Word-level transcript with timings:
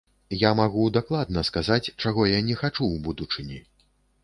Я 0.43 0.49
магу 0.59 0.85
дакладна 0.95 1.43
сказаць, 1.51 1.93
чаго 2.01 2.27
я 2.33 2.41
не 2.49 2.59
хачу 2.65 2.75
ў 2.93 2.97
будучыні. 3.11 3.63